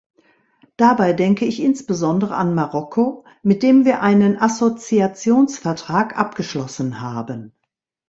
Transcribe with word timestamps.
Dabei 0.77 1.13
denke 1.13 1.45
ich 1.45 1.59
insbesondere 1.61 2.33
an 2.35 2.55
Marokko, 2.55 3.23
mit 3.43 3.61
dem 3.61 3.85
wir 3.85 4.01
einen 4.01 4.35
Assoziationsvertrag 4.35 6.17
abgeschlossen 6.17 7.01
haben. 7.01 7.51